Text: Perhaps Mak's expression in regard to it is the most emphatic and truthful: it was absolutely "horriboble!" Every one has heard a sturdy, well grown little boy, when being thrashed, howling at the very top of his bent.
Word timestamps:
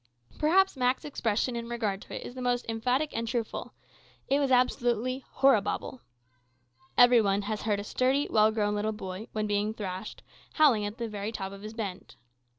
Perhaps 0.39 0.75
Mak's 0.75 1.05
expression 1.05 1.55
in 1.55 1.69
regard 1.69 2.01
to 2.01 2.15
it 2.15 2.25
is 2.25 2.33
the 2.33 2.41
most 2.41 2.65
emphatic 2.67 3.11
and 3.15 3.27
truthful: 3.27 3.75
it 4.27 4.39
was 4.39 4.49
absolutely 4.49 5.23
"horriboble!" 5.35 5.99
Every 6.97 7.21
one 7.21 7.43
has 7.43 7.61
heard 7.61 7.79
a 7.79 7.83
sturdy, 7.83 8.27
well 8.27 8.49
grown 8.49 8.73
little 8.73 8.93
boy, 8.93 9.27
when 9.33 9.45
being 9.45 9.75
thrashed, 9.75 10.23
howling 10.53 10.87
at 10.87 10.97
the 10.97 11.07
very 11.07 11.31
top 11.31 11.51
of 11.51 11.61
his 11.61 11.75
bent. 11.75 12.15